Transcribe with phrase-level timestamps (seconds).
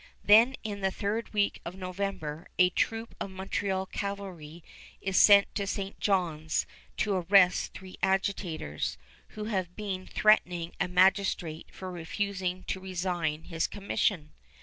[0.23, 4.63] Then in the third week of November a troop of Montreal cavalry
[4.99, 5.99] is sent to St.
[5.99, 6.65] John's
[6.97, 8.97] to arrest three agitators,
[9.37, 14.31] who have been threatening a magistrate for refusing to resign his commission.